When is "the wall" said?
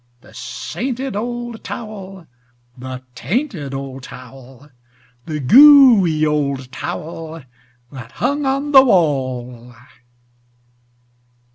8.71-9.75